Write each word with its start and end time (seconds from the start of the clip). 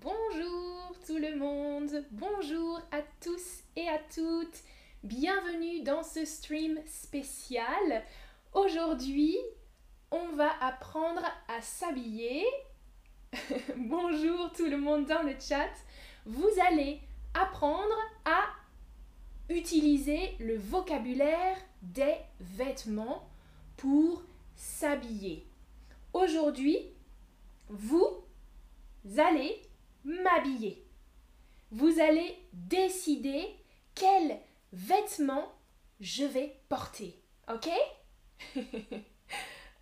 Bonjour 0.00 0.92
tout 1.06 1.16
le 1.16 1.36
monde, 1.36 2.04
bonjour 2.10 2.82
à 2.92 3.00
tous 3.22 3.62
et 3.76 3.88
à 3.88 3.98
toutes. 4.14 4.62
Bienvenue 5.02 5.82
dans 5.84 6.02
ce 6.02 6.26
stream 6.26 6.78
spécial. 6.86 8.04
Aujourd'hui, 8.52 9.38
on 10.10 10.28
va 10.36 10.50
apprendre 10.60 11.22
à 11.48 11.62
s'habiller. 11.62 12.44
bonjour 13.76 14.52
tout 14.52 14.66
le 14.66 14.76
monde 14.76 15.06
dans 15.06 15.22
le 15.22 15.34
chat. 15.40 15.72
Vous 16.26 16.50
allez 16.68 17.00
apprendre 17.32 17.96
à 18.26 18.42
utiliser 19.48 20.36
le 20.40 20.58
vocabulaire 20.58 21.56
des 21.80 22.16
vêtements 22.40 23.26
pour 23.78 24.24
s'habiller. 24.56 25.46
Aujourd'hui, 26.12 26.90
vous 27.70 28.24
allez 29.16 29.65
m'habiller. 30.06 30.86
Vous 31.72 32.00
allez 32.00 32.38
décider 32.52 33.44
quels 33.94 34.38
vêtements 34.72 35.52
je 36.00 36.24
vais 36.24 36.60
porter. 36.68 37.20
Ok? 37.52 37.68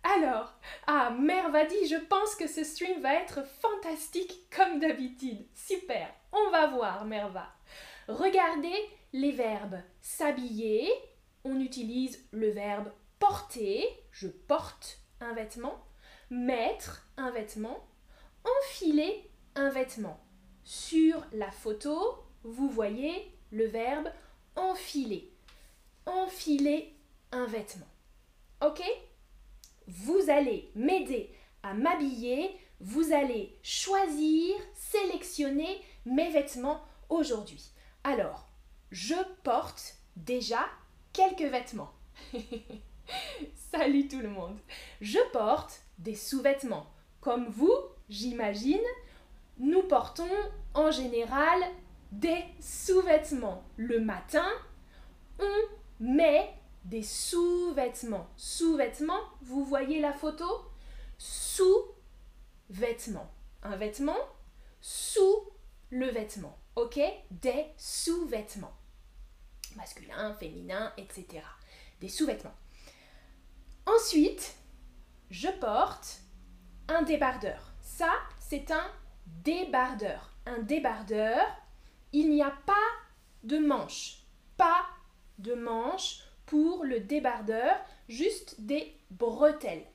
Alors, 0.03 0.53
ah, 0.87 1.11
Mère 1.11 1.51
va 1.51 1.65
dit, 1.65 1.87
je 1.87 1.95
pense 1.95 2.35
que 2.35 2.47
ce 2.47 2.63
stream 2.63 3.01
va 3.01 3.13
être 3.13 3.45
fantastique 3.61 4.49
comme 4.55 4.79
d'habitude. 4.79 5.45
Super, 5.53 6.11
on 6.31 6.49
va 6.51 6.67
voir, 6.67 7.05
Merva. 7.05 7.47
Regardez 8.07 8.75
les 9.13 9.31
verbes 9.31 9.81
s'habiller. 10.01 10.91
On 11.43 11.59
utilise 11.59 12.27
le 12.31 12.49
verbe 12.49 12.91
porter, 13.19 13.85
je 14.11 14.27
porte 14.27 14.99
un 15.21 15.33
vêtement. 15.33 15.85
Mettre 16.31 17.07
un 17.17 17.31
vêtement. 17.31 17.87
Enfiler 18.43 19.29
un 19.55 19.69
vêtement. 19.69 20.19
Sur 20.63 21.23
la 21.33 21.51
photo, 21.51 22.23
vous 22.43 22.69
voyez 22.69 23.31
le 23.51 23.65
verbe 23.65 24.09
enfiler. 24.55 25.31
Enfiler 26.05 26.93
un 27.31 27.45
vêtement. 27.45 27.87
Ok? 28.61 28.81
Vous 29.87 30.29
allez 30.29 30.71
m'aider 30.75 31.31
à 31.63 31.73
m'habiller. 31.73 32.57
Vous 32.79 33.13
allez 33.13 33.57
choisir, 33.63 34.55
sélectionner 34.75 35.81
mes 36.05 36.29
vêtements 36.29 36.81
aujourd'hui. 37.09 37.71
Alors, 38.03 38.47
je 38.91 39.15
porte 39.43 39.95
déjà 40.15 40.65
quelques 41.13 41.49
vêtements. 41.49 41.93
Salut 43.71 44.07
tout 44.07 44.19
le 44.19 44.29
monde. 44.29 44.57
Je 45.01 45.19
porte 45.31 45.81
des 45.97 46.15
sous-vêtements. 46.15 46.87
Comme 47.21 47.47
vous, 47.47 47.73
j'imagine, 48.09 48.77
nous 49.57 49.83
portons 49.83 50.29
en 50.73 50.91
général 50.91 51.63
des 52.11 52.43
sous-vêtements. 52.59 53.63
Le 53.77 53.99
matin, 53.99 54.47
on 55.39 55.61
met 55.99 56.53
des 56.83 57.03
sous-vêtements. 57.03 58.27
Sous-vêtements, 58.37 59.21
vous 59.41 59.63
voyez 59.63 59.99
la 59.99 60.13
photo? 60.13 60.45
Sous-vêtements. 61.17 61.89
Un 63.63 63.75
vêtement 63.77 64.17
sous 64.81 65.49
le 65.89 66.07
vêtement. 66.09 66.57
Ok? 66.75 66.99
Des 67.31 67.65
sous-vêtements. 67.77 68.75
Masculin, 69.75 70.33
féminin, 70.35 70.93
etc. 70.97 71.41
Des 71.99 72.09
sous-vêtements. 72.09 72.55
Ensuite, 73.85 74.55
je 75.29 75.49
porte 75.59 76.21
un 76.87 77.01
débardeur. 77.01 77.73
Ça, 77.81 78.11
c'est 78.39 78.71
un 78.71 78.85
débardeur. 79.25 80.31
Un 80.45 80.59
débardeur, 80.59 81.41
il 82.13 82.29
n'y 82.29 82.43
a 82.43 82.53
pas 82.65 82.73
de 83.43 83.57
manche. 83.57 84.23
Pas 84.57 84.85
de 85.37 85.53
manche 85.53 86.21
pour 86.45 86.83
le 86.83 86.99
débardeur, 86.99 87.75
juste 88.07 88.61
des 88.61 88.95
bretelles. 89.09 89.85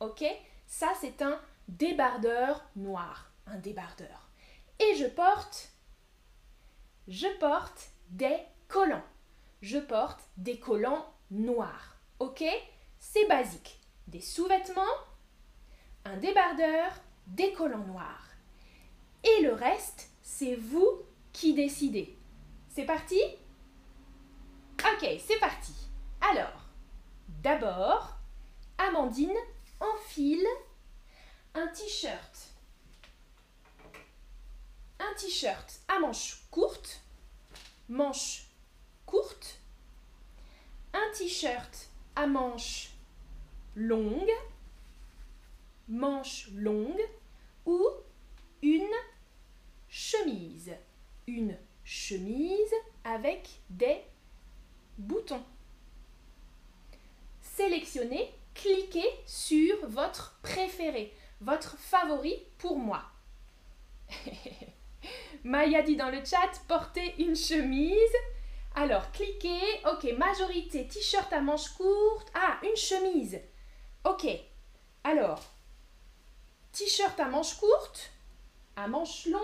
Ok? 0.00 0.24
Ça, 0.66 0.88
c'est 1.00 1.22
un 1.22 1.38
débardeur 1.68 2.64
noir. 2.76 3.30
Un 3.46 3.56
débardeur. 3.56 4.30
Et 4.78 4.96
je 4.96 5.06
porte, 5.06 5.70
je 7.08 7.28
porte 7.38 7.90
des 8.08 8.38
collants. 8.68 9.04
Je 9.60 9.78
porte 9.78 10.20
des 10.36 10.58
collants 10.58 11.06
noirs. 11.30 11.96
Ok? 12.18 12.44
C'est 12.98 13.26
basique. 13.26 13.80
Des 14.06 14.20
sous-vêtements, 14.20 14.82
un 16.04 16.16
débardeur, 16.16 16.92
des 17.26 17.52
collants 17.52 17.86
noirs. 17.86 18.31
Et 19.24 19.42
le 19.42 19.52
reste, 19.52 20.10
c'est 20.22 20.56
vous 20.56 21.02
qui 21.32 21.54
décidez. 21.54 22.16
C'est 22.68 22.84
parti? 22.84 23.20
Ok, 24.78 25.08
c'est 25.24 25.38
parti. 25.38 25.72
Alors, 26.20 26.66
d'abord, 27.42 28.16
Amandine 28.78 29.36
enfile 29.80 30.46
un 31.54 31.66
t-shirt. 31.68 32.48
Un 34.98 35.14
t-shirt 35.14 35.80
à 35.88 36.00
manches 36.00 36.42
courtes, 36.50 37.02
manches 37.88 38.46
courtes, 39.06 39.60
un 40.94 41.12
t-shirt 41.16 41.88
à 42.16 42.26
manches 42.26 42.90
longues, 43.74 44.30
manches 45.88 46.48
longues 46.54 47.08
ou 47.66 47.86
une 48.62 48.94
chemise. 49.92 50.72
Une 51.26 51.54
chemise 51.84 52.74
avec 53.04 53.46
des 53.68 54.00
boutons. 54.96 55.44
Sélectionnez, 57.42 58.34
cliquez 58.54 59.06
sur 59.26 59.86
votre 59.86 60.38
préféré, 60.40 61.14
votre 61.42 61.76
favori 61.76 62.42
pour 62.56 62.78
moi. 62.78 63.04
Maya 65.44 65.82
dit 65.82 65.96
dans 65.96 66.08
le 66.08 66.24
chat, 66.24 66.50
portez 66.68 67.14
une 67.18 67.36
chemise. 67.36 67.98
Alors, 68.74 69.12
cliquez. 69.12 69.60
Ok, 69.92 70.04
majorité, 70.16 70.88
t-shirt 70.88 71.30
à 71.34 71.42
manches 71.42 71.68
courtes. 71.68 72.32
Ah, 72.32 72.58
une 72.62 72.76
chemise. 72.76 73.38
Ok. 74.04 74.26
Alors, 75.04 75.42
t-shirt 76.72 77.20
à 77.20 77.28
manches 77.28 77.58
courtes, 77.58 78.10
à 78.76 78.88
manches 78.88 79.26
longues 79.26 79.42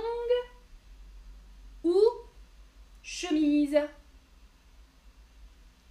ou 1.84 2.00
chemise. 3.02 3.78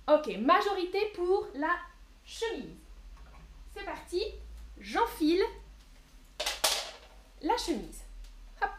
Ok, 0.07 0.27
majorité 0.37 1.11
pour 1.15 1.47
la 1.55 1.75
chemise. 2.25 2.77
C'est 3.73 3.83
parti, 3.83 4.23
j'enfile 4.79 5.43
la 7.41 7.57
chemise. 7.57 8.03
Hop. 8.61 8.69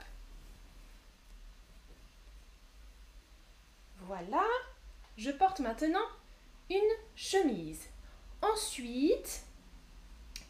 Voilà, 4.00 4.44
je 5.16 5.30
porte 5.30 5.60
maintenant 5.60 6.06
une 6.70 6.90
chemise. 7.14 7.88
Ensuite, 8.42 9.42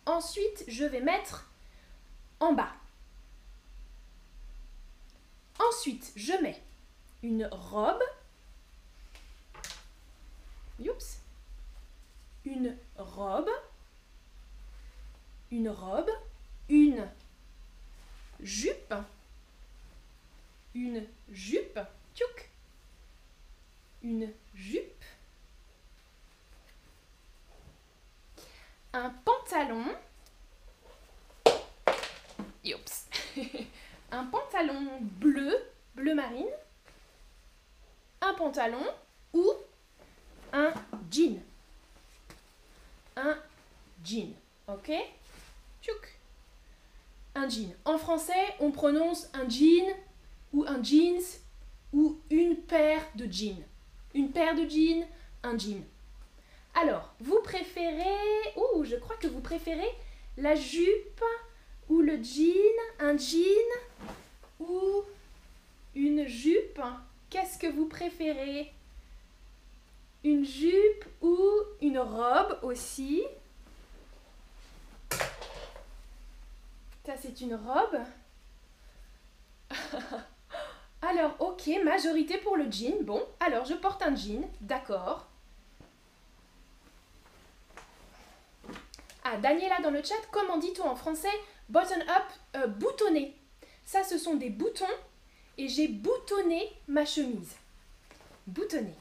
ensuite, 0.07 0.65
je 0.69 0.85
vais 0.85 1.01
mettre 1.01 1.51
en 2.41 2.53
bas. 2.53 2.73
Ensuite, 5.59 6.13
je 6.17 6.33
mets 6.43 6.63
une 7.23 7.49
robe. 7.51 8.03
Youps. 10.79 11.21
Une 12.45 12.77
robe. 12.97 13.51
Une 15.51 15.69
robe. 15.69 16.11
Une 16.69 17.09
jupe. 18.41 18.95
Une 20.75 21.07
jupe. 21.31 21.81
Une 24.03 24.33
jupe. 24.55 25.05
Un 28.93 29.11
pantalon. 29.11 29.85
Youps. 32.65 33.09
un 34.13 34.25
pantalon 34.25 34.99
bleu, 35.01 35.57
bleu 35.95 36.15
marine, 36.15 36.47
un 38.21 38.35
pantalon 38.35 38.85
ou 39.33 39.53
un 40.53 40.73
jean. 41.11 41.39
Un 43.17 43.37
jean, 44.05 44.33
ok? 44.67 44.93
Tchouk. 45.83 46.19
Un 47.35 47.49
jean. 47.49 47.75
En 47.85 47.99
français, 47.99 48.55
on 48.61 48.71
prononce 48.71 49.29
un 49.35 49.49
jean 49.49 49.95
ou 50.53 50.65
un 50.67 50.83
jeans 50.83 51.23
ou 51.93 52.19
une 52.31 52.57
paire 52.57 53.03
de 53.15 53.31
jeans. 53.31 53.63
Une 54.15 54.31
paire 54.31 54.55
de 54.55 54.69
jeans, 54.69 55.07
un 55.43 55.59
jean. 55.59 55.85
Alors, 56.75 57.15
vous 57.21 57.41
préférez... 57.43 58.55
Ouh, 58.57 58.85
je 58.85 58.97
crois 58.97 59.17
que 59.17 59.27
vous 59.27 59.41
préférez 59.41 59.91
la 60.37 60.55
jupe 60.55 61.25
ou 61.89 62.01
le 62.01 62.23
jean, 62.23 62.55
un 63.01 63.17
jean 63.17 63.88
ou 64.61 65.05
une 65.95 66.27
jupe 66.27 66.81
Qu'est-ce 67.31 67.59
que 67.59 67.67
vous 67.67 67.87
préférez? 67.87 68.73
Une 70.25 70.45
jupe 70.45 71.05
ou 71.21 71.39
une 71.83 71.99
robe 71.99 72.59
aussi? 72.63 73.23
Ça, 77.05 77.15
c'est 77.21 77.41
une 77.41 77.55
robe. 77.55 78.01
alors, 81.03 81.37
ok, 81.39 81.69
majorité 81.85 82.39
pour 82.39 82.57
le 82.57 82.71
jean. 82.71 83.03
Bon, 83.03 83.23
alors 83.41 83.65
je 83.67 83.75
porte 83.75 84.03
un 84.03 84.15
jean, 84.15 84.49
d'accord. 84.61 85.27
Ah, 89.25 89.37
Daniela 89.37 89.81
dans 89.83 89.91
le 89.91 90.03
chat, 90.03 90.15
comment 90.31 90.57
dit-on 90.57 90.89
en 90.89 90.97
français? 90.97 91.29
Button 91.69 92.01
up, 92.01 92.25
euh, 92.57 92.67
boutonné 92.67 93.37
Ça, 93.89 94.05
ce 94.05 94.19
sont 94.19 94.35
des 94.35 94.51
boutons 94.51 94.85
et 95.57 95.67
j'ai 95.67 95.89
boutonné 95.89 96.71
ma 96.89 97.07
chemise. 97.07 97.57
Boutonné. 98.47 98.93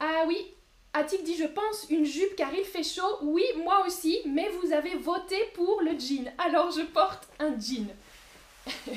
Ah 0.00 0.24
oui, 0.26 0.54
Attic 0.94 1.22
dit 1.24 1.36
je 1.36 1.44
pense 1.44 1.90
une 1.90 2.06
jupe 2.06 2.34
car 2.34 2.50
il 2.54 2.64
fait 2.64 2.82
chaud. 2.82 3.18
Oui, 3.20 3.44
moi 3.62 3.84
aussi, 3.86 4.22
mais 4.24 4.48
vous 4.48 4.72
avez 4.72 4.96
voté 4.96 5.36
pour 5.52 5.82
le 5.82 5.98
jean. 5.98 6.32
Alors 6.38 6.70
je 6.70 6.80
porte 6.80 7.28
un 7.38 7.60
jean. 7.60 7.94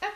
Hop. 0.00 0.12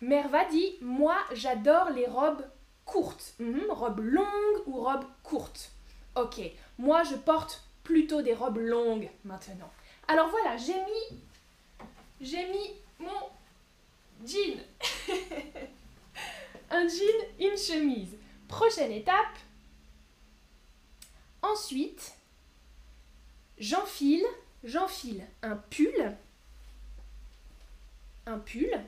Merva 0.00 0.46
dit 0.46 0.78
moi 0.80 1.18
j'adore 1.34 1.90
les 1.90 2.06
robes 2.06 2.46
courtes. 2.86 3.34
Mhm, 3.38 3.66
robes 3.68 4.00
longues 4.00 4.62
ou 4.64 4.80
robes 4.82 5.04
courtes. 5.24 5.72
Ok, 6.16 6.40
moi 6.78 7.02
je 7.02 7.16
porte 7.16 7.62
plutôt 7.84 8.22
des 8.22 8.32
robes 8.32 8.60
longues 8.60 9.10
maintenant. 9.26 9.70
Alors 10.08 10.28
voilà, 10.28 10.56
j'ai 10.56 10.74
mis 10.74 11.22
j'ai 12.22 12.48
mis 12.48 12.70
mon 13.00 13.28
jean. 14.24 14.60
un 16.70 16.86
jean, 16.88 17.26
une 17.40 17.58
chemise. 17.58 18.16
Prochaine 18.46 18.92
étape. 18.92 19.38
Ensuite, 21.42 22.14
j'enfile, 23.58 24.24
j'enfile 24.62 25.26
un 25.42 25.56
pull, 25.56 26.16
un 28.26 28.38
pull, 28.38 28.80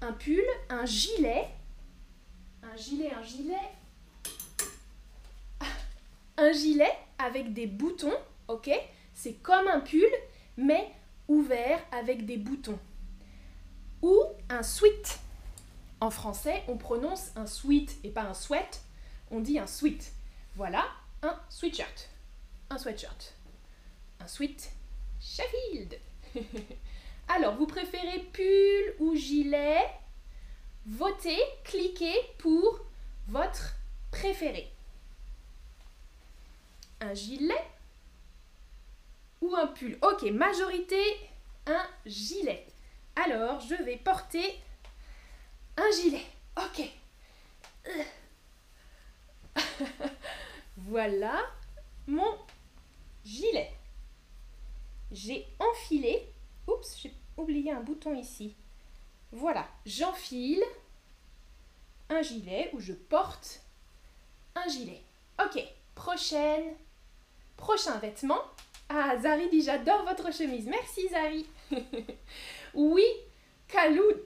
un 0.00 0.12
pull, 0.12 0.44
un 0.68 0.84
gilet, 0.84 1.48
un 2.62 2.76
gilet, 2.76 3.12
un 3.12 3.24
gilet, 3.24 3.56
un 6.48 6.52
gilet 6.52 6.92
avec 7.18 7.52
des 7.52 7.66
boutons, 7.66 8.16
ok? 8.48 8.70
C'est 9.12 9.34
comme 9.34 9.68
un 9.68 9.80
pull, 9.80 10.10
mais 10.56 10.90
ouvert 11.28 11.80
avec 11.92 12.24
des 12.24 12.38
boutons 12.38 12.78
ou 14.02 14.22
un 14.48 14.62
sweat. 14.62 15.18
En 16.00 16.10
français, 16.10 16.62
on 16.68 16.76
prononce 16.76 17.32
un 17.36 17.46
sweat 17.46 17.96
et 18.04 18.10
pas 18.10 18.22
un 18.22 18.34
sweat, 18.34 18.80
on 19.30 19.40
dit 19.40 19.58
un 19.58 19.66
sweat. 19.66 20.12
Voilà, 20.54 20.86
un 21.22 21.38
sweatshirt. 21.50 22.08
Un 22.70 22.78
sweatshirt. 22.78 23.34
Un 24.20 24.26
sweat 24.26 24.70
Sheffield. 25.20 25.98
Alors, 27.28 27.56
vous 27.56 27.66
préférez 27.66 28.26
pull 28.32 28.94
ou 29.00 29.14
gilet? 29.16 29.84
Votez, 30.86 31.38
cliquez 31.64 32.16
pour 32.38 32.80
votre 33.26 33.74
préféré. 34.10 34.67
Gilet 37.14 37.66
ou 39.40 39.54
un 39.56 39.66
pull 39.68 39.98
Ok, 40.02 40.22
majorité, 40.24 41.00
un 41.66 41.86
gilet. 42.06 42.66
Alors, 43.16 43.60
je 43.60 43.74
vais 43.74 43.96
porter 43.96 44.60
un 45.76 45.90
gilet. 45.90 46.24
Ok. 46.56 46.82
voilà 50.76 51.44
mon 52.06 52.38
gilet. 53.24 53.72
J'ai 55.10 55.46
enfilé. 55.58 56.32
Oups, 56.66 56.98
j'ai 57.00 57.14
oublié 57.36 57.72
un 57.72 57.80
bouton 57.80 58.14
ici. 58.14 58.54
Voilà, 59.32 59.66
j'enfile 59.84 60.62
un 62.10 62.22
gilet 62.22 62.70
ou 62.72 62.80
je 62.80 62.92
porte 62.92 63.60
un 64.54 64.66
gilet. 64.68 65.02
Ok, 65.38 65.62
prochaine, 65.94 66.74
prochain 67.58 67.98
vêtement. 67.98 68.40
Ah, 68.88 69.18
Zari 69.20 69.50
dit 69.50 69.62
j'adore 69.62 70.04
votre 70.04 70.32
chemise. 70.32 70.66
Merci 70.66 71.08
Zari. 71.08 71.46
Oui, 72.74 73.04
Kaloud 73.66 74.16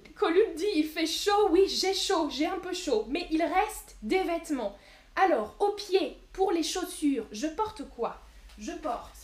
dit 0.56 0.66
il 0.76 0.84
fait 0.84 1.06
chaud, 1.06 1.48
oui 1.50 1.68
j'ai 1.68 1.94
chaud, 1.94 2.28
j'ai 2.30 2.46
un 2.46 2.58
peu 2.58 2.72
chaud, 2.74 3.06
mais 3.08 3.26
il 3.30 3.42
reste 3.42 3.96
des 4.02 4.22
vêtements. 4.22 4.76
Alors, 5.16 5.54
aux 5.58 5.72
pieds, 5.72 6.18
pour 6.32 6.52
les 6.52 6.62
chaussures, 6.62 7.26
je 7.32 7.46
porte 7.46 7.88
quoi? 7.88 8.20
Je 8.58 8.72
porte 8.72 9.16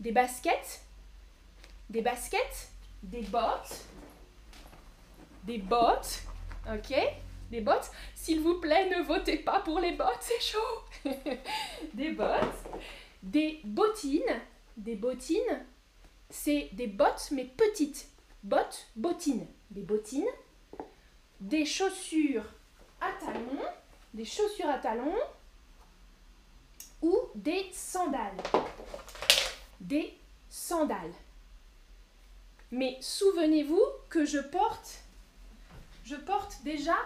des 0.00 0.12
baskets, 0.12 0.82
des 1.90 2.02
baskets, 2.02 2.68
des 3.02 3.22
bottes, 3.22 3.84
des 5.44 5.58
bottes, 5.58 6.22
ok? 6.72 6.94
Des 7.50 7.60
bottes. 7.60 7.90
S'il 8.14 8.40
vous 8.40 8.60
plaît, 8.60 8.90
ne 8.90 9.02
votez 9.02 9.38
pas 9.38 9.60
pour 9.60 9.80
les 9.80 9.92
bottes, 9.92 10.20
c'est 10.20 10.40
chaud. 10.40 11.04
des 11.94 12.10
bottes, 12.10 12.64
des 13.22 13.60
bottines, 13.64 14.40
des 14.76 14.94
bottines, 14.96 15.64
c'est 16.30 16.70
des 16.72 16.86
bottes 16.86 17.28
mais 17.32 17.44
petites, 17.44 18.08
bottes, 18.42 18.86
bottines, 18.96 19.46
des 19.70 19.82
bottines, 19.82 20.28
des 21.40 21.64
chaussures 21.64 22.44
à 23.00 23.12
talons, 23.20 23.64
des 24.14 24.24
chaussures 24.24 24.68
à 24.68 24.78
talons 24.78 25.18
ou 27.02 27.16
des 27.34 27.66
sandales. 27.72 28.36
Des 29.80 30.14
sandales. 30.50 31.12
Mais 32.70 32.98
souvenez-vous 33.00 33.82
que 34.10 34.24
je 34.24 34.38
porte 34.38 35.02
je 36.08 36.16
porte 36.16 36.62
déjà 36.64 36.96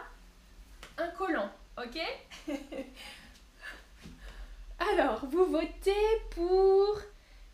un 0.96 1.08
collant, 1.08 1.50
OK? 1.76 1.98
Alors, 4.90 5.26
vous 5.26 5.46
votez 5.46 5.92
pour 6.30 6.98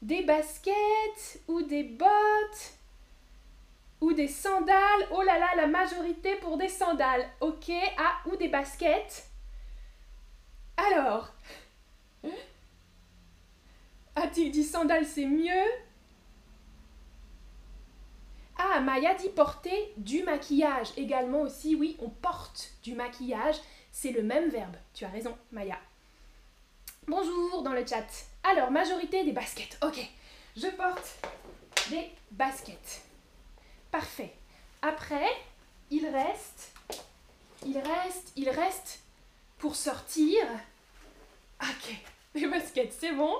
des 0.00 0.22
baskets 0.22 1.42
ou 1.46 1.62
des 1.62 1.82
bottes 1.82 2.74
ou 4.00 4.12
des 4.12 4.28
sandales. 4.28 5.08
Oh 5.12 5.22
là 5.22 5.38
là, 5.38 5.48
la 5.56 5.66
majorité 5.66 6.36
pour 6.36 6.56
des 6.56 6.68
sandales. 6.68 7.28
Ok, 7.40 7.70
ah, 7.98 8.18
ou 8.26 8.36
des 8.36 8.48
baskets. 8.48 9.26
Alors, 10.76 11.28
a-t-il 14.16 14.50
dit 14.50 14.64
sandales, 14.64 15.06
c'est 15.06 15.26
mieux? 15.26 15.70
Ah, 18.56 18.80
Maya 18.80 19.14
dit 19.14 19.28
porter 19.28 19.92
du 19.96 20.22
maquillage. 20.22 20.92
Également 20.96 21.42
aussi, 21.42 21.74
oui, 21.74 21.96
on 22.00 22.08
porte 22.08 22.72
du 22.82 22.94
maquillage. 22.94 23.56
C'est 23.92 24.12
le 24.12 24.22
même 24.22 24.48
verbe. 24.48 24.76
Tu 24.94 25.04
as 25.04 25.08
raison, 25.08 25.36
Maya. 25.52 25.78
Bonjour 27.08 27.62
dans 27.62 27.72
le 27.72 27.86
chat. 27.86 28.04
Alors, 28.42 28.70
majorité 28.70 29.24
des 29.24 29.32
baskets. 29.32 29.78
Ok, 29.82 29.98
je 30.54 30.66
porte 30.66 31.16
des 31.88 32.12
baskets. 32.32 33.00
Parfait. 33.90 34.34
Après, 34.82 35.26
il 35.90 36.04
reste, 36.04 36.70
il 37.64 37.78
reste, 37.78 38.32
il 38.36 38.50
reste 38.50 39.00
pour 39.56 39.74
sortir. 39.74 40.44
Ok, 41.62 41.94
les 42.34 42.46
baskets, 42.46 42.92
c'est 42.92 43.12
bon. 43.12 43.34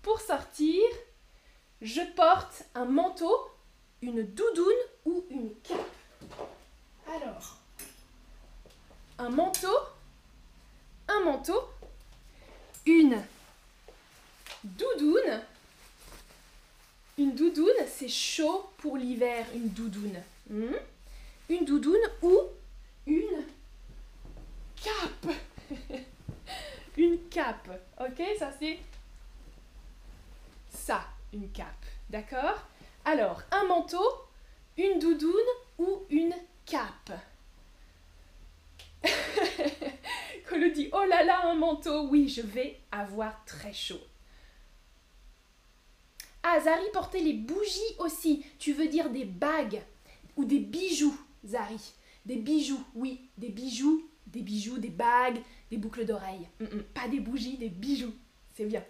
Pour 0.00 0.18
sortir, 0.18 0.80
je 1.82 2.00
porte 2.16 2.62
un 2.74 2.86
manteau, 2.86 3.50
une 4.00 4.22
doudoune 4.22 4.72
ou 5.04 5.26
une 5.28 5.54
cape. 5.56 5.78
Alors, 7.06 7.58
un 9.18 9.28
manteau, 9.28 9.76
un 11.08 11.20
manteau, 11.24 11.62
une 12.90 13.22
doudoune 14.64 15.40
une 17.18 17.34
doudoune, 17.34 17.86
c'est 17.86 18.08
chaud 18.08 18.70
pour 18.78 18.96
l'hiver, 18.96 19.44
une 19.54 19.68
doudoune. 19.68 20.22
Hmm? 20.48 20.74
Une 21.50 21.66
doudoune 21.66 22.00
ou 22.22 22.40
une 23.06 23.44
cape. 24.82 25.34
une 26.96 27.18
cape. 27.28 27.68
Ok, 28.00 28.22
ça 28.38 28.50
c'est 28.58 28.78
ça, 30.70 31.02
une 31.34 31.50
cape. 31.50 31.84
D'accord? 32.08 32.66
Alors, 33.04 33.42
un 33.50 33.64
manteau, 33.64 34.24
une 34.78 34.98
doudoune 34.98 35.50
ou 35.78 36.02
une 36.08 36.34
cape? 36.64 37.12
Colo 40.60 40.72
dit 40.72 40.90
Oh 40.92 41.04
là 41.08 41.24
là, 41.24 41.46
un 41.46 41.54
manteau, 41.54 42.08
oui, 42.08 42.28
je 42.28 42.42
vais 42.42 42.78
avoir 42.92 43.44
très 43.46 43.72
chaud. 43.72 44.00
Ah, 46.42 46.60
Zari 46.60 46.84
portait 46.92 47.20
les 47.20 47.32
bougies 47.32 47.96
aussi. 47.98 48.44
Tu 48.58 48.74
veux 48.74 48.88
dire 48.88 49.08
des 49.08 49.24
bagues 49.24 49.80
ou 50.36 50.44
des 50.44 50.58
bijoux, 50.58 51.16
Zari? 51.46 51.80
Des 52.26 52.36
bijoux, 52.36 52.82
oui, 52.94 53.20
des 53.38 53.48
bijoux, 53.48 54.06
des 54.26 54.42
bijoux, 54.42 54.76
des 54.76 54.90
bagues, 54.90 55.40
des 55.70 55.78
boucles 55.78 56.04
d'oreilles. 56.04 56.46
Mm, 56.60 56.64
mm, 56.64 56.82
pas 56.94 57.08
des 57.08 57.20
bougies, 57.20 57.56
des 57.56 57.70
bijoux. 57.70 58.14
C'est 58.54 58.66
bien. 58.66 58.84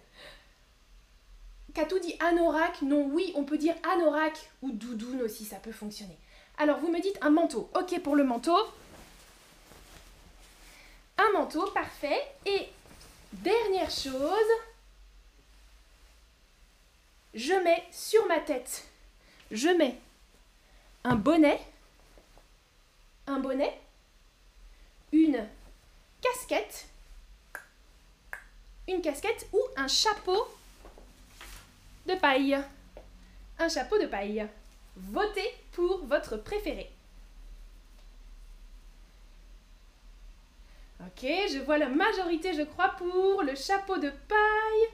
Katou 1.73 1.99
dit 1.99 2.15
anorak. 2.19 2.81
Non, 2.81 3.09
oui, 3.13 3.31
on 3.35 3.45
peut 3.45 3.57
dire 3.57 3.75
anorak 3.93 4.37
ou 4.61 4.71
doudoune 4.71 5.21
aussi, 5.21 5.45
ça 5.45 5.55
peut 5.55 5.71
fonctionner. 5.71 6.17
Alors, 6.57 6.79
vous 6.79 6.91
me 6.91 7.01
dites 7.01 7.17
un 7.21 7.29
manteau. 7.29 7.69
Ok 7.75 7.97
pour 8.01 8.17
le 8.17 8.25
manteau. 8.25 8.57
Un 11.21 11.33
manteau, 11.33 11.69
parfait. 11.71 12.19
Et 12.45 12.67
dernière 13.31 13.91
chose, 13.91 14.51
je 17.35 17.53
mets 17.63 17.83
sur 17.91 18.25
ma 18.27 18.39
tête, 18.39 18.85
je 19.51 19.69
mets 19.69 19.99
un 21.03 21.15
bonnet, 21.15 21.61
un 23.27 23.39
bonnet, 23.39 23.79
une 25.11 25.47
casquette, 26.21 26.87
une 28.87 29.01
casquette 29.01 29.47
ou 29.53 29.61
un 29.77 29.87
chapeau 29.87 30.47
de 32.07 32.15
paille. 32.15 32.57
Un 33.59 33.69
chapeau 33.69 33.99
de 33.99 34.07
paille. 34.07 34.47
Votez 34.95 35.53
pour 35.73 36.03
votre 36.05 36.37
préféré. 36.37 36.89
Ok, 41.07 41.27
je 41.51 41.59
vois 41.59 41.79
la 41.79 41.89
majorité, 41.89 42.53
je 42.53 42.61
crois, 42.61 42.89
pour 42.97 43.41
le 43.41 43.55
chapeau 43.55 43.97
de 43.97 44.09
paille 44.09 44.87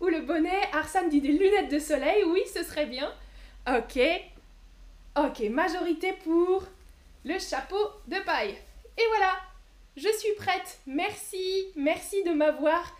ou 0.00 0.06
le 0.06 0.22
bonnet. 0.22 0.62
Arsène 0.72 1.10
dit 1.10 1.20
des 1.20 1.32
lunettes 1.32 1.70
de 1.70 1.78
soleil. 1.78 2.24
Oui, 2.24 2.40
ce 2.54 2.64
serait 2.64 2.86
bien. 2.86 3.12
Ok. 3.68 4.00
Ok, 5.18 5.40
majorité 5.50 6.14
pour 6.24 6.64
le 7.24 7.38
chapeau 7.38 7.76
de 8.08 8.18
paille. 8.20 8.56
Et 8.96 9.02
voilà, 9.08 9.32
je 9.96 10.08
suis 10.16 10.32
prête. 10.38 10.80
Merci, 10.86 11.66
merci 11.76 12.22
de 12.24 12.32
m'avoir 12.32 12.96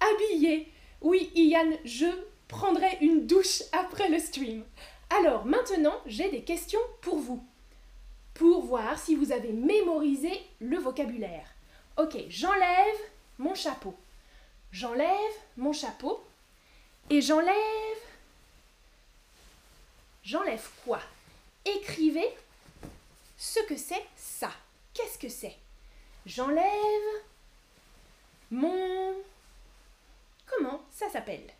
habillée. 0.00 0.72
Oui, 1.02 1.30
Ian, 1.36 1.70
je 1.84 2.06
prendrai 2.48 2.98
une 3.00 3.28
douche 3.28 3.62
après 3.72 4.08
le 4.08 4.18
stream. 4.18 4.64
Alors 5.16 5.44
maintenant, 5.44 6.00
j'ai 6.06 6.30
des 6.30 6.42
questions 6.42 6.80
pour 7.00 7.18
vous, 7.18 7.44
pour 8.34 8.62
voir 8.62 8.98
si 8.98 9.14
vous 9.14 9.30
avez 9.30 9.52
mémorisé 9.52 10.32
le 10.60 10.78
vocabulaire. 10.78 11.51
Ok, 11.96 12.16
j'enlève 12.28 12.98
mon 13.38 13.54
chapeau. 13.54 13.94
J'enlève 14.70 15.34
mon 15.56 15.72
chapeau 15.72 16.26
et 17.10 17.20
j'enlève... 17.20 17.98
J'enlève 20.22 20.66
quoi? 20.84 21.00
Écrivez 21.64 22.34
ce 23.36 23.60
que 23.66 23.76
c'est 23.76 24.06
ça. 24.16 24.50
Qu'est-ce 24.94 25.18
que 25.18 25.28
c'est? 25.28 25.56
J'enlève 26.24 27.22
mon... 28.50 29.14
Comment 30.46 30.82
ça 30.90 31.10
s'appelle? 31.10 31.52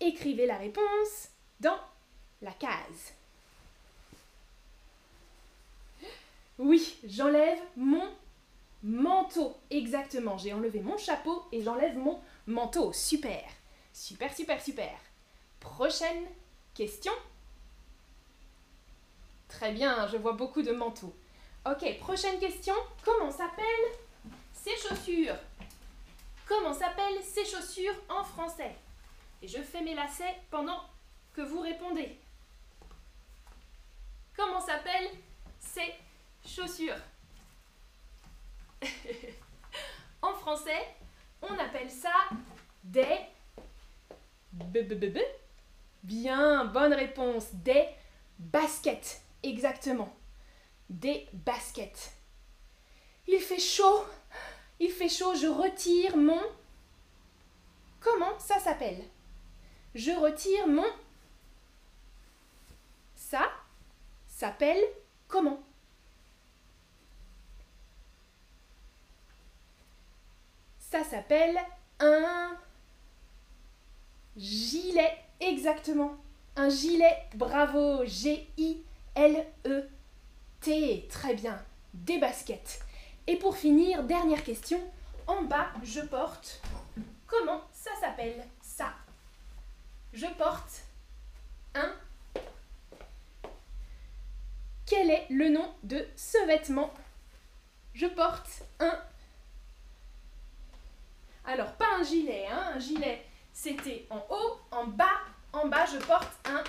Écrivez 0.00 0.46
la 0.46 0.56
réponse 0.56 1.28
dans 1.58 1.78
la 2.40 2.52
case. 2.52 3.12
Oui, 6.60 6.98
j'enlève 7.04 7.58
mon 7.74 8.06
manteau. 8.82 9.56
Exactement, 9.70 10.36
j'ai 10.36 10.52
enlevé 10.52 10.80
mon 10.80 10.98
chapeau 10.98 11.46
et 11.52 11.62
j'enlève 11.62 11.96
mon 11.96 12.20
manteau. 12.46 12.92
Super. 12.92 13.42
Super, 13.94 14.36
super, 14.36 14.62
super. 14.62 14.92
Prochaine 15.58 16.26
question. 16.74 17.12
Très 19.48 19.72
bien, 19.72 20.06
je 20.08 20.18
vois 20.18 20.34
beaucoup 20.34 20.60
de 20.60 20.72
manteaux. 20.72 21.14
Ok, 21.64 21.98
prochaine 21.98 22.38
question. 22.38 22.74
Comment 23.06 23.30
s'appellent 23.30 23.64
ces 24.52 24.76
chaussures? 24.76 25.38
Comment 26.46 26.74
s'appellent 26.74 27.22
ces 27.22 27.46
chaussures 27.46 27.96
en 28.10 28.22
français? 28.22 28.76
Et 29.40 29.48
je 29.48 29.62
fais 29.62 29.80
mes 29.80 29.94
lacets 29.94 30.36
pendant 30.50 30.82
que 31.32 31.40
vous 31.40 31.60
répondez. 31.60 32.18
Comment 34.36 34.60
s'appellent 34.60 35.10
ces 35.58 35.94
chaussures 36.46 37.00
En 40.22 40.34
français, 40.34 40.94
on 41.42 41.58
appelle 41.58 41.90
ça 41.90 42.12
des 42.84 43.18
Bien, 46.02 46.64
bonne 46.64 46.92
réponse. 46.92 47.54
Des 47.54 47.86
baskets. 48.38 49.22
Exactement. 49.42 50.14
Des 50.88 51.28
baskets. 51.32 52.12
Il 53.26 53.38
fait 53.38 53.60
chaud. 53.60 54.04
Il 54.78 54.90
fait 54.90 55.08
chaud. 55.08 55.34
Je 55.34 55.46
retire 55.46 56.16
mon... 56.16 56.40
Comment 58.00 58.38
ça 58.38 58.58
s'appelle? 58.58 59.02
Je 59.94 60.10
retire 60.12 60.66
mon... 60.66 60.90
Ça 63.14 63.50
s'appelle 64.26 64.82
comment? 65.28 65.62
Ça 70.90 71.04
s'appelle 71.04 71.56
un 72.00 72.56
gilet, 74.36 75.16
exactement. 75.38 76.16
Un 76.56 76.68
gilet, 76.68 77.28
bravo, 77.36 78.04
G-I-L-E-T, 78.04 78.76
très 81.08 81.34
bien. 81.34 81.64
Des 81.94 82.18
baskets. 82.18 82.80
Et 83.28 83.36
pour 83.36 83.56
finir, 83.56 84.02
dernière 84.02 84.42
question, 84.42 84.80
en 85.28 85.42
bas, 85.42 85.68
je 85.84 86.00
porte, 86.00 86.60
comment 87.28 87.62
ça 87.72 87.92
s'appelle 88.00 88.44
ça? 88.60 88.92
Je 90.12 90.26
porte 90.26 90.82
un... 91.76 91.94
Quel 94.86 95.08
est 95.08 95.26
le 95.30 95.50
nom 95.50 95.72
de 95.84 96.04
ce 96.16 96.44
vêtement? 96.48 96.92
Je 97.94 98.08
porte 98.08 98.64
un... 98.80 98.98
Alors, 101.44 101.72
pas 101.72 101.96
un 101.98 102.02
gilet, 102.02 102.46
hein. 102.46 102.72
Un 102.74 102.78
gilet, 102.78 103.24
c'était 103.52 104.06
en 104.10 104.24
haut, 104.30 104.58
en 104.70 104.86
bas. 104.86 105.20
En 105.52 105.66
bas, 105.66 105.86
je 105.86 105.98
porte 105.98 106.32
un 106.44 106.62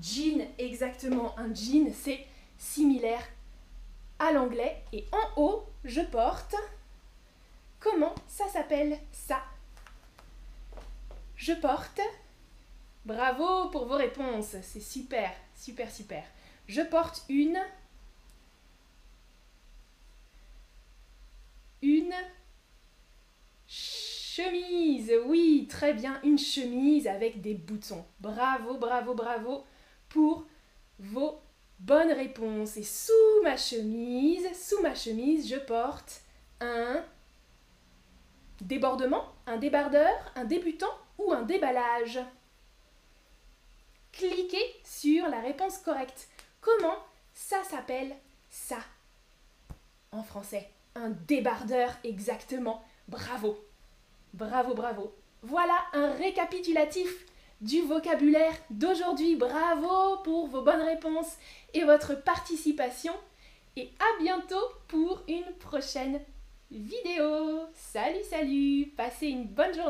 jean, 0.00 0.46
exactement. 0.58 1.36
Un 1.38 1.52
jean, 1.54 1.92
c'est 1.92 2.26
similaire 2.56 3.26
à 4.18 4.32
l'anglais. 4.32 4.84
Et 4.92 5.06
en 5.12 5.42
haut, 5.42 5.66
je 5.84 6.00
porte... 6.00 6.54
Comment 7.80 8.14
ça 8.28 8.46
s'appelle 8.46 8.98
ça? 9.10 9.42
Je 11.34 11.54
porte 11.54 12.00
Bravo 13.06 13.70
pour 13.70 13.86
vos 13.86 13.96
réponses, 13.96 14.56
c'est 14.62 14.80
super, 14.80 15.32
super, 15.56 15.90
super. 15.90 16.22
Je 16.68 16.82
porte 16.82 17.24
une... 17.30 17.58
Une 21.82 22.12
chemise, 24.40 25.12
oui, 25.26 25.66
très 25.68 25.92
bien, 25.92 26.20
une 26.22 26.38
chemise 26.38 27.06
avec 27.06 27.40
des 27.40 27.54
boutons. 27.54 28.04
Bravo, 28.20 28.76
bravo, 28.78 29.14
bravo 29.14 29.64
pour 30.08 30.46
vos 30.98 31.40
bonnes 31.78 32.12
réponses. 32.12 32.76
Et 32.76 32.82
sous 32.82 33.42
ma 33.42 33.56
chemise, 33.56 34.46
sous 34.54 34.80
ma 34.82 34.94
chemise, 34.94 35.48
je 35.48 35.56
porte 35.56 36.22
un 36.60 37.02
débordement, 38.60 39.24
un 39.46 39.56
débardeur, 39.56 40.14
un 40.36 40.44
débutant 40.44 40.94
ou 41.18 41.32
un 41.32 41.42
déballage 41.42 42.20
cliquez 44.12 44.80
sur 44.84 45.28
la 45.28 45.40
réponse 45.40 45.78
correcte. 45.78 46.28
Comment 46.60 46.96
ça 47.32 47.62
s'appelle 47.64 48.14
ça? 48.50 48.78
En 50.12 50.22
français, 50.22 50.68
un 50.94 51.10
débardeur 51.10 51.90
exactement. 52.04 52.84
Bravo. 53.08 53.58
Bravo, 54.32 54.74
bravo. 54.74 55.14
Voilà 55.42 55.74
un 55.92 56.12
récapitulatif 56.12 57.26
du 57.60 57.82
vocabulaire 57.82 58.54
d'aujourd'hui. 58.70 59.36
Bravo 59.36 60.18
pour 60.22 60.46
vos 60.46 60.62
bonnes 60.62 60.82
réponses 60.82 61.36
et 61.74 61.84
votre 61.84 62.22
participation. 62.22 63.12
Et 63.76 63.90
à 63.98 64.22
bientôt 64.22 64.64
pour 64.88 65.22
une 65.28 65.52
prochaine 65.58 66.20
vidéo. 66.70 67.60
Salut, 67.74 68.24
salut. 68.28 68.92
Passez 68.96 69.28
une 69.28 69.46
bonne 69.46 69.74
journée. 69.74 69.88